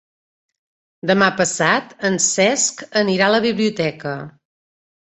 [1.11, 4.21] Demà passat en Cesc anirà a la biblioteca.